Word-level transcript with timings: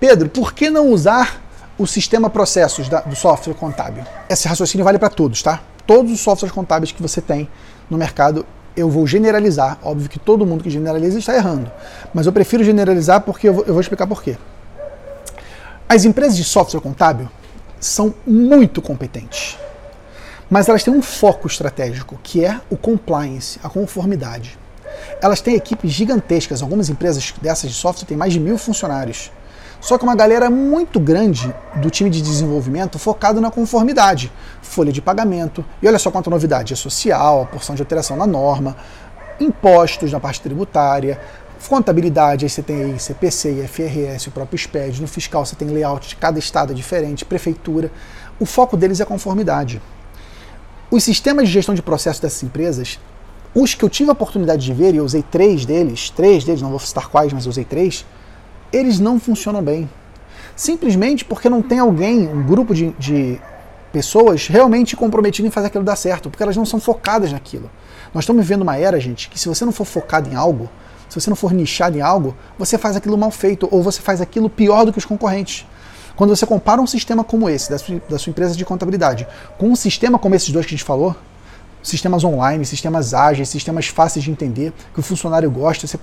Pedro, 0.00 0.28
por 0.28 0.52
que 0.52 0.70
não 0.70 0.88
usar 0.88 1.42
o 1.76 1.86
sistema 1.86 2.30
processos 2.30 2.88
da, 2.88 3.00
do 3.00 3.16
software 3.16 3.54
contábil? 3.54 4.04
Esse 4.28 4.46
raciocínio 4.46 4.84
vale 4.84 4.98
para 4.98 5.10
todos, 5.10 5.42
tá? 5.42 5.60
Todos 5.86 6.12
os 6.12 6.20
softwares 6.20 6.54
contábeis 6.54 6.92
que 6.92 7.02
você 7.02 7.20
tem 7.20 7.48
no 7.90 7.96
mercado, 7.96 8.46
eu 8.76 8.88
vou 8.88 9.06
generalizar. 9.06 9.78
Óbvio 9.82 10.08
que 10.08 10.18
todo 10.18 10.46
mundo 10.46 10.62
que 10.62 10.70
generaliza 10.70 11.18
está 11.18 11.34
errando. 11.34 11.70
Mas 12.14 12.26
eu 12.26 12.32
prefiro 12.32 12.62
generalizar 12.62 13.22
porque 13.22 13.48
eu 13.48 13.54
vou, 13.54 13.64
eu 13.64 13.72
vou 13.72 13.80
explicar 13.80 14.06
por 14.06 14.22
quê. 14.22 14.36
As 15.88 16.04
empresas 16.04 16.36
de 16.36 16.44
software 16.44 16.80
contábil 16.80 17.28
são 17.80 18.14
muito 18.26 18.80
competentes. 18.82 19.58
Mas 20.50 20.68
elas 20.68 20.82
têm 20.82 20.94
um 20.94 21.02
foco 21.02 21.46
estratégico, 21.46 22.18
que 22.22 22.44
é 22.44 22.60
o 22.70 22.76
compliance, 22.76 23.58
a 23.62 23.68
conformidade. 23.68 24.58
Elas 25.20 25.40
têm 25.40 25.54
equipes 25.54 25.90
gigantescas, 25.90 26.62
algumas 26.62 26.88
empresas 26.88 27.34
dessas 27.40 27.70
de 27.70 27.76
software 27.76 28.06
têm 28.06 28.16
mais 28.16 28.32
de 28.32 28.40
mil 28.40 28.56
funcionários. 28.56 29.30
Só 29.80 29.96
que 29.96 30.04
uma 30.04 30.16
galera 30.16 30.50
muito 30.50 30.98
grande 30.98 31.54
do 31.76 31.88
time 31.88 32.10
de 32.10 32.20
desenvolvimento 32.20 32.98
focado 32.98 33.40
na 33.40 33.50
conformidade, 33.50 34.32
folha 34.60 34.92
de 34.92 35.00
pagamento. 35.00 35.64
E 35.80 35.86
olha 35.86 35.98
só 35.98 36.10
quanta 36.10 36.28
novidade: 36.28 36.72
é 36.72 36.76
social, 36.76 37.42
a 37.42 37.46
porção 37.46 37.74
de 37.74 37.82
alteração 37.82 38.16
na 38.16 38.26
norma, 38.26 38.76
impostos 39.40 40.10
na 40.10 40.18
parte 40.18 40.40
tributária, 40.40 41.20
contabilidade, 41.68 42.44
aí 42.44 42.48
você 42.48 42.62
tem 42.62 42.84
aí 42.84 42.98
CPC, 42.98 43.64
IFRS, 43.64 44.28
o 44.28 44.30
próprio 44.30 44.58
SPED, 44.58 45.00
no 45.00 45.08
fiscal 45.08 45.44
você 45.44 45.56
tem 45.56 45.68
layout 45.68 46.08
de 46.08 46.16
cada 46.16 46.38
estado 46.38 46.72
é 46.72 46.74
diferente, 46.74 47.24
prefeitura. 47.24 47.90
O 48.38 48.46
foco 48.46 48.76
deles 48.76 49.00
é 49.00 49.04
conformidade. 49.04 49.82
Os 50.90 51.04
sistemas 51.04 51.48
de 51.48 51.52
gestão 51.52 51.74
de 51.74 51.82
processos 51.82 52.20
dessas 52.20 52.42
empresas, 52.42 52.98
os 53.54 53.74
que 53.74 53.84
eu 53.84 53.88
tive 53.88 54.10
a 54.10 54.12
oportunidade 54.12 54.64
de 54.64 54.72
ver, 54.72 54.94
e 54.94 54.98
eu 54.98 55.04
usei 55.04 55.22
três 55.22 55.66
deles, 55.66 56.10
três 56.10 56.44
deles, 56.44 56.62
não 56.62 56.70
vou 56.70 56.78
citar 56.78 57.08
quais, 57.08 57.32
mas 57.32 57.46
usei 57.46 57.64
três, 57.64 58.06
eles 58.72 58.98
não 58.98 59.18
funcionam 59.18 59.62
bem. 59.62 59.88
Simplesmente 60.56 61.24
porque 61.24 61.48
não 61.48 61.62
tem 61.62 61.78
alguém, 61.78 62.26
um 62.26 62.42
grupo 62.42 62.74
de, 62.74 62.90
de 62.98 63.40
pessoas 63.92 64.46
realmente 64.46 64.96
comprometido 64.96 65.46
em 65.46 65.50
fazer 65.50 65.68
aquilo 65.68 65.84
dar 65.84 65.96
certo, 65.96 66.28
porque 66.28 66.42
elas 66.42 66.56
não 66.56 66.66
são 66.66 66.80
focadas 66.80 67.32
naquilo. 67.32 67.70
Nós 68.12 68.24
estamos 68.24 68.44
vivendo 68.44 68.62
uma 68.62 68.76
era, 68.76 68.98
gente, 68.98 69.28
que 69.28 69.38
se 69.38 69.48
você 69.48 69.64
não 69.64 69.72
for 69.72 69.84
focado 69.84 70.28
em 70.28 70.34
algo, 70.34 70.68
se 71.08 71.20
você 71.20 71.30
não 71.30 71.36
for 71.36 71.52
nichado 71.52 71.96
em 71.96 72.00
algo, 72.00 72.36
você 72.58 72.76
faz 72.76 72.96
aquilo 72.96 73.16
mal 73.16 73.30
feito 73.30 73.68
ou 73.70 73.82
você 73.82 74.00
faz 74.00 74.20
aquilo 74.20 74.50
pior 74.50 74.84
do 74.84 74.92
que 74.92 74.98
os 74.98 75.04
concorrentes. 75.04 75.66
Quando 76.16 76.34
você 76.34 76.44
compara 76.44 76.80
um 76.80 76.86
sistema 76.86 77.22
como 77.22 77.48
esse, 77.48 77.70
da 77.70 77.78
sua, 77.78 78.02
da 78.08 78.18
sua 78.18 78.30
empresa 78.30 78.56
de 78.56 78.64
contabilidade, 78.64 79.26
com 79.56 79.68
um 79.68 79.76
sistema 79.76 80.18
como 80.18 80.34
esses 80.34 80.50
dois 80.50 80.66
que 80.66 80.74
a 80.74 80.76
gente 80.76 80.84
falou, 80.84 81.14
sistemas 81.82 82.24
online, 82.24 82.64
sistemas 82.64 83.14
ágeis, 83.14 83.48
sistemas 83.48 83.86
fáceis 83.88 84.24
de 84.24 84.30
entender, 84.30 84.72
que 84.92 85.00
o 85.00 85.02
funcionário 85.02 85.50
gosta, 85.50 85.86
você 85.86 85.98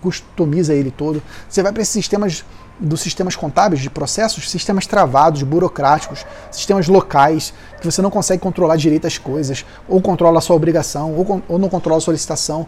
customiza 0.00 0.74
ele 0.74 0.90
todo. 0.90 1.22
Você 1.48 1.62
vai 1.62 1.72
para 1.72 1.82
esses 1.82 1.92
sistemas 1.92 2.44
dos 2.80 3.00
sistemas 3.00 3.34
contábeis 3.34 3.80
de 3.80 3.90
processos, 3.90 4.50
sistemas 4.50 4.86
travados, 4.86 5.42
burocráticos, 5.42 6.24
sistemas 6.50 6.86
locais, 6.86 7.52
que 7.80 7.90
você 7.90 8.00
não 8.00 8.10
consegue 8.10 8.40
controlar 8.40 8.76
direito 8.76 9.06
as 9.06 9.18
coisas, 9.18 9.64
ou 9.88 10.00
controla 10.00 10.38
a 10.38 10.40
sua 10.40 10.56
obrigação, 10.56 11.14
ou, 11.14 11.42
ou 11.48 11.58
não 11.58 11.68
controla 11.68 11.98
a 11.98 12.00
solicitação, 12.00 12.66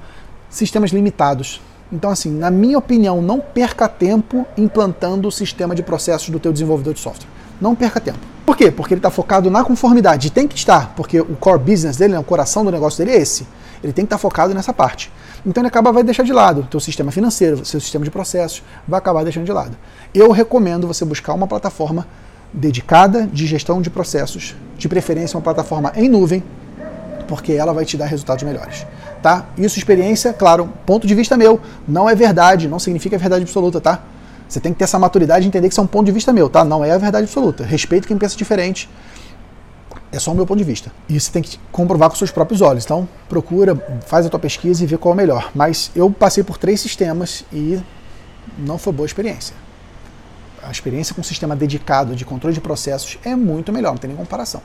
sistemas 0.49 0.91
limitados. 0.91 1.61
Então, 1.93 2.11
assim, 2.11 2.31
na 2.31 2.51
minha 2.51 2.79
opinião, 2.79 3.21
não 3.21 3.41
perca 3.41 3.89
tempo 3.89 4.47
implantando 4.57 5.29
o 5.29 5.33
sistema 5.33 5.75
de 5.75 5.83
processos 5.83 6.29
do 6.31 6.39
teu 6.39 6.53
desenvolvedor 6.53 6.95
de 6.95 7.01
software. 7.01 7.29
Não 7.61 7.75
perca 7.75 8.01
tempo. 8.01 8.19
Por 8.51 8.57
quê? 8.57 8.69
Porque 8.69 8.95
ele 8.95 8.99
está 8.99 9.13
focado 9.13 9.49
na 9.49 9.63
conformidade. 9.63 10.29
Tem 10.29 10.49
que 10.49 10.57
estar, 10.57 10.93
porque 10.97 11.21
o 11.21 11.37
core 11.37 11.61
business 11.61 11.97
dele, 11.97 12.15
né, 12.15 12.19
o 12.19 12.25
coração 12.25 12.65
do 12.65 12.73
negócio 12.73 12.99
dele 12.99 13.17
é 13.17 13.21
esse. 13.21 13.47
Ele 13.81 13.93
tem 13.93 14.05
que 14.05 14.09
estar 14.09 14.17
tá 14.17 14.21
focado 14.21 14.53
nessa 14.53 14.73
parte. 14.73 15.09
Então 15.47 15.61
ele 15.61 15.69
acaba 15.69 15.93
vai 15.93 16.03
deixar 16.03 16.25
de 16.25 16.33
lado 16.33 16.63
o 16.63 16.65
teu 16.65 16.81
sistema 16.81 17.13
financeiro, 17.13 17.65
seu 17.65 17.81
sistema 17.81 18.05
de 18.05 18.11
processos, 18.11 18.61
vai 18.89 18.99
acabar 18.99 19.23
deixando 19.23 19.45
de 19.45 19.53
lado. 19.53 19.77
Eu 20.13 20.33
recomendo 20.33 20.89
você 20.89 21.05
buscar 21.05 21.33
uma 21.33 21.47
plataforma 21.47 22.09
dedicada 22.53 23.25
de 23.25 23.47
gestão 23.47 23.81
de 23.81 23.89
processos, 23.89 24.57
de 24.77 24.89
preferência 24.89 25.37
uma 25.37 25.45
plataforma 25.45 25.93
em 25.95 26.09
nuvem, 26.09 26.43
porque 27.29 27.53
ela 27.53 27.73
vai 27.73 27.85
te 27.85 27.97
dar 27.97 28.07
resultados 28.07 28.43
melhores. 28.43 28.85
Tá? 29.23 29.47
Isso 29.57 29.79
experiência, 29.79 30.33
claro, 30.33 30.69
ponto 30.85 31.07
de 31.07 31.15
vista 31.15 31.37
meu, 31.37 31.61
não 31.87 32.11
é 32.11 32.17
verdade, 32.17 32.67
não 32.67 32.81
significa 32.81 33.17
verdade 33.17 33.45
absoluta, 33.45 33.81
tá? 33.81 34.03
Você 34.51 34.59
tem 34.59 34.73
que 34.73 34.81
ter 34.81 34.85
essa 34.85 34.99
maturidade 34.99 35.45
e 35.45 35.49
entender 35.49 35.69
que 35.69 35.73
isso 35.73 35.81
é 35.81 35.85
um 35.85 35.87
ponto 35.87 36.07
de 36.07 36.13
vista 36.13 36.33
meu, 36.33 36.51
tá? 36.51 36.65
Não 36.65 36.85
é 36.85 36.91
a 36.91 36.99
verdade 36.99 37.23
absoluta. 37.25 37.65
Respeito 37.65 38.09
quem 38.09 38.19
pensa 38.19 38.37
diferente. 38.37 38.91
É 40.11 40.19
só 40.19 40.33
o 40.33 40.35
meu 40.35 40.45
ponto 40.45 40.59
de 40.59 40.65
vista. 40.65 40.91
E 41.09 41.21
você 41.21 41.31
tem 41.31 41.41
que 41.41 41.57
comprovar 41.71 42.11
com 42.11 42.17
seus 42.17 42.33
próprios 42.33 42.61
olhos. 42.61 42.85
Então, 42.85 43.09
procura, 43.29 43.77
faz 44.05 44.27
a 44.27 44.29
tua 44.29 44.41
pesquisa 44.41 44.83
e 44.83 44.87
vê 44.89 44.99
qual 44.99 45.13
é 45.13 45.15
o 45.15 45.17
melhor. 45.17 45.53
Mas 45.55 45.93
eu 45.95 46.11
passei 46.11 46.43
por 46.43 46.59
três 46.59 46.81
sistemas 46.81 47.45
e 47.53 47.81
não 48.59 48.77
foi 48.77 48.93
boa 48.93 49.07
experiência. 49.07 49.55
A 50.65 50.71
experiência 50.73 51.15
com 51.15 51.21
um 51.21 51.25
sistema 51.25 51.55
dedicado 51.55 52.17
de 52.17 52.25
controle 52.25 52.53
de 52.53 52.61
processos 52.61 53.19
é 53.25 53.37
muito 53.37 53.73
melhor, 53.73 53.93
não 53.93 53.99
tem 53.99 54.09
nem 54.09 54.17
comparação. 54.17 54.61